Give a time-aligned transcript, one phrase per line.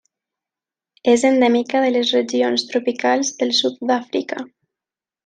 [1.11, 4.41] És endèmica de les regions tropicals del sud d'Àfrica.